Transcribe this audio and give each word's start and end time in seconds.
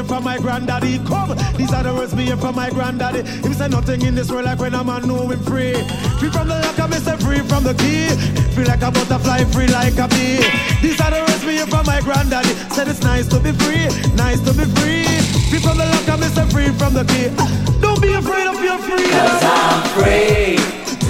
Hear 0.00 0.08
from 0.08 0.24
my 0.24 0.38
granddaddy. 0.38 0.98
Come, 1.06 1.36
these 1.56 1.72
are 1.72 1.82
the 1.82 1.92
words 1.94 2.14
me 2.14 2.24
hear 2.24 2.36
from 2.36 2.56
my 2.56 2.70
granddaddy. 2.70 3.22
Him 3.22 3.52
say 3.52 3.68
nothing 3.68 4.02
in 4.02 4.14
this 4.14 4.30
world 4.30 4.44
like 4.44 4.58
when 4.58 4.74
a 4.74 4.82
man 4.82 5.06
know 5.06 5.28
him 5.28 5.40
free. 5.40 5.74
Free 6.18 6.30
from 6.30 6.48
the 6.48 6.58
lock, 6.58 6.78
I 6.78 6.90
say 6.98 7.16
free 7.16 7.40
from 7.40 7.64
the 7.64 7.74
key. 7.74 8.08
Free 8.54 8.64
like 8.64 8.82
a 8.82 8.90
butterfly, 8.90 9.44
free 9.52 9.68
like 9.68 9.98
a 9.98 10.08
bee. 10.08 10.40
These 10.80 11.00
are 11.00 11.10
the 11.10 11.20
words 11.20 11.44
me 11.44 11.52
hear 11.54 11.66
from 11.66 11.86
my 11.86 12.00
granddaddy. 12.00 12.54
Said 12.74 12.88
it's 12.88 13.02
nice 13.02 13.28
to 13.28 13.38
be 13.40 13.52
free, 13.52 13.86
nice 14.14 14.40
to 14.40 14.52
be 14.54 14.64
free. 14.80 15.04
Free 15.50 15.60
from 15.60 15.76
the 15.76 15.86
lock, 15.86 16.08
I 16.08 16.28
say 16.28 16.46
free 16.48 16.70
from 16.80 16.94
the 16.94 17.04
key. 17.04 17.28
Don't 17.80 18.00
be 18.00 18.12
afraid 18.12 18.46
of 18.46 18.62
your 18.62 18.78
freedom. 18.78 19.10
Cause 19.10 19.44
I'm 19.44 19.82
free 19.96 20.56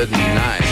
good 0.05 0.17
night. 0.17 0.62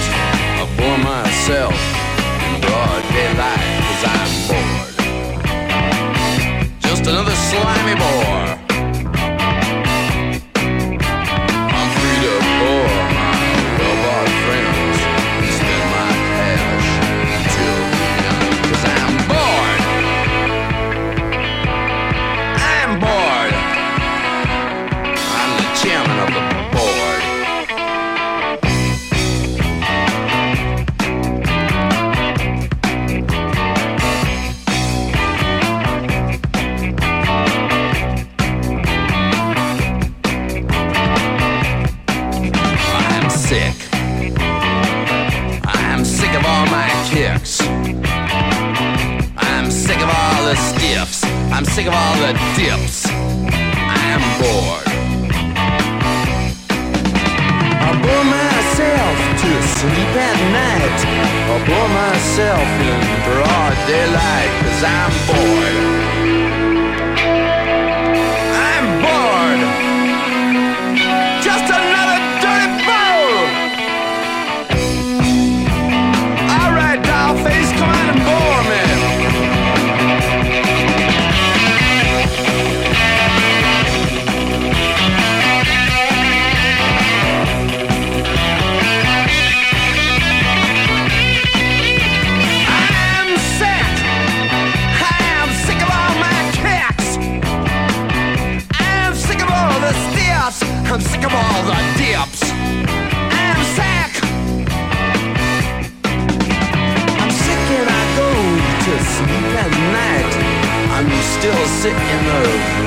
still 111.41 111.65
sit 111.65 111.91
in 111.91 112.25
the 112.25 112.41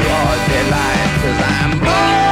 broad 0.04 0.38
daylight 0.48 1.10
Cause 1.22 1.40
I'm 1.42 1.78
bored 1.80 2.23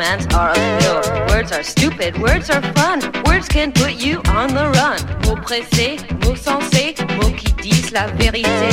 romance 0.00 0.26
are 0.34 0.50
obscure. 0.50 1.26
Words 1.28 1.52
are 1.52 1.62
stupid, 1.62 2.18
words 2.20 2.48
are 2.50 2.62
fun. 2.72 3.00
Words 3.26 3.48
can 3.48 3.70
put 3.70 3.92
you 3.92 4.22
on 4.28 4.54
the 4.54 4.66
run. 4.78 4.98
Mots 5.26 5.40
pressés, 5.44 5.98
mots 6.24 6.40
sensés, 6.40 6.94
mots 7.16 7.32
qui 7.36 7.52
disent 7.62 7.90
la 7.92 8.06
vérité. 8.06 8.69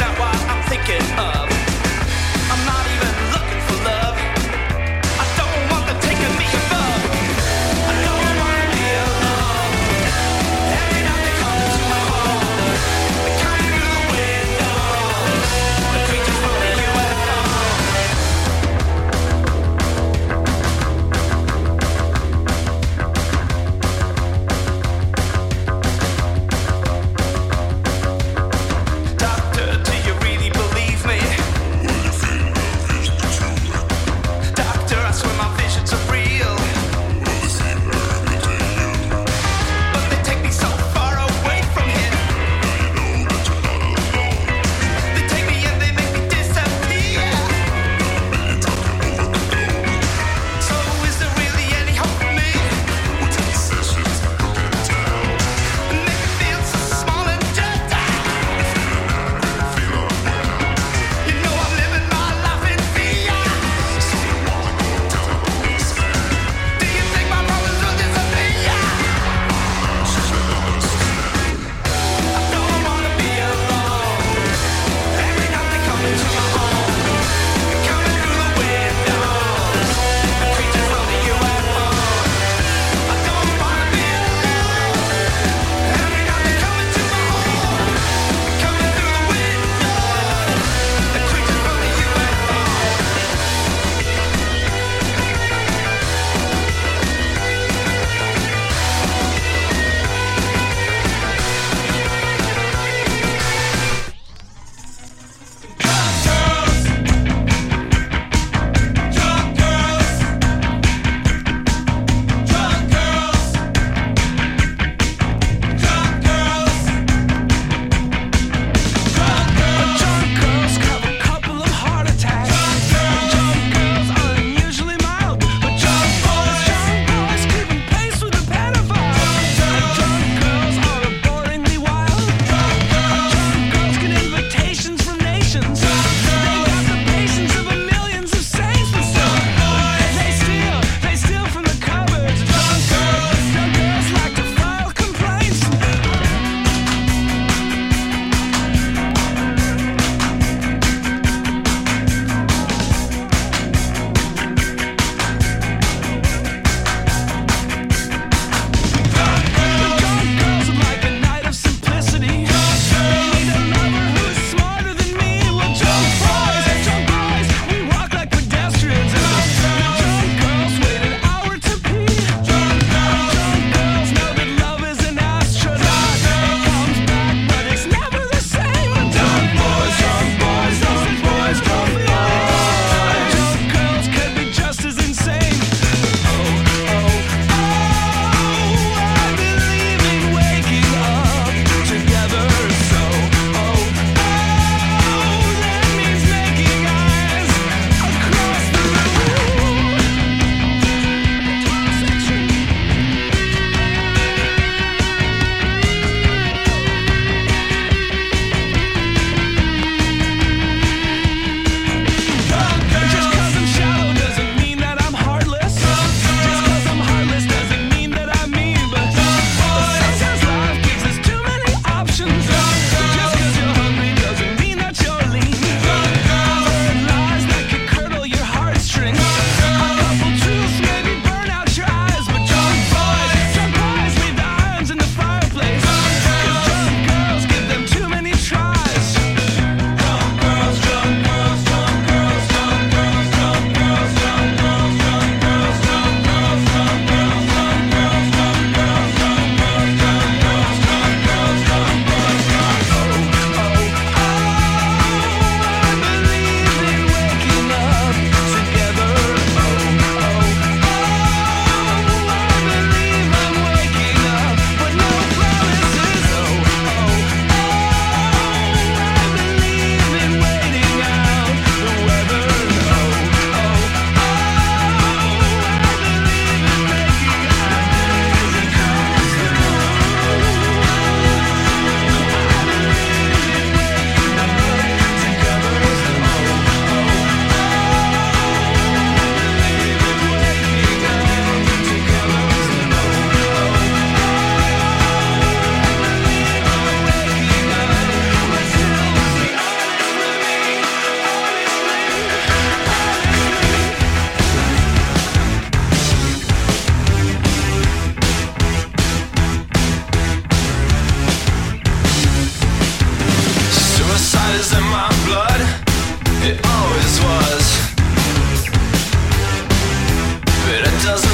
Not 0.00 0.18
what 0.18 0.34
I'm 0.50 0.62
thinking 0.68 1.02
of. 1.18 1.57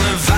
It 0.06 0.12
doesn't 0.12 0.33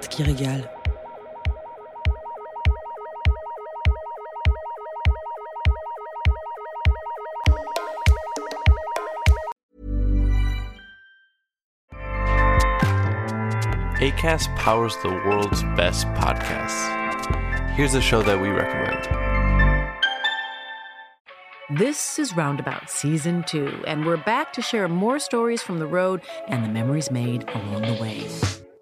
c'est 0.00 0.08
Nico 0.08 0.08
Pratt 0.08 0.08
qui 0.08 0.22
régale. 0.22 0.68
ACAST 14.00 14.48
powers 14.56 14.96
the 15.02 15.08
world's 15.08 15.62
best 15.76 16.06
podcasts. 16.14 16.88
Here's 17.76 17.94
a 17.94 18.00
show 18.00 18.22
that 18.22 18.40
we 18.40 18.48
recommend. 18.48 19.08
This 21.70 22.18
is 22.18 22.36
Roundabout 22.36 22.90
Season 22.90 23.44
2, 23.44 23.84
and 23.86 24.04
we're 24.04 24.18
back 24.18 24.52
to 24.54 24.62
share 24.62 24.88
more 24.88 25.18
stories 25.18 25.62
from 25.62 25.78
the 25.78 25.86
road 25.86 26.20
and 26.48 26.64
the 26.64 26.68
memories 26.68 27.10
made 27.10 27.48
along 27.48 27.82
the 27.82 28.02
way. 28.02 28.28